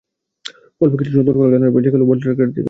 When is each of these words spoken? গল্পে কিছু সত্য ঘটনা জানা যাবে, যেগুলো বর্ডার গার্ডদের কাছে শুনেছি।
গল্পে 0.81 0.95
কিছু 0.99 1.11
সত্য 1.11 1.29
ঘটনা 1.29 1.49
জানা 1.53 1.65
যাবে, 1.67 1.79
যেগুলো 1.85 2.03
বর্ডার 2.05 2.27
গার্ডদের 2.29 2.39
কাছে 2.39 2.47
শুনেছি। 2.47 2.59